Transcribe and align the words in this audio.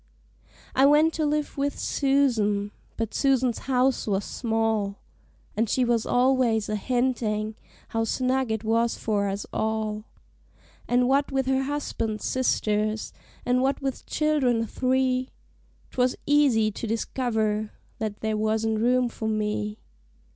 I 0.73 0.87
went 0.87 1.13
to 1.13 1.27
live 1.27 1.59
with 1.59 1.77
Susan, 1.77 2.71
but 2.97 3.13
Susan's 3.13 3.59
house 3.69 4.07
was 4.07 4.25
small, 4.25 4.97
And 5.55 5.69
she 5.69 5.85
was 5.85 6.07
always 6.07 6.67
a 6.69 6.75
hintin' 6.75 7.53
how 7.89 8.05
snug 8.05 8.49
it 8.51 8.63
was 8.63 8.97
for 8.97 9.27
us 9.29 9.45
all; 9.53 10.05
And 10.87 11.07
what 11.07 11.31
with 11.31 11.45
her 11.45 11.61
husband's 11.65 12.25
sisters, 12.25 13.13
and 13.45 13.61
what 13.61 13.79
with 13.79 14.07
child'rn 14.07 14.65
three, 14.65 15.29
'Twas 15.91 16.15
easy 16.25 16.71
to 16.71 16.87
discover 16.87 17.69
that 17.99 18.21
there 18.21 18.37
wasn't 18.37 18.79
room 18.79 19.07
for 19.07 19.27
me. 19.27 19.77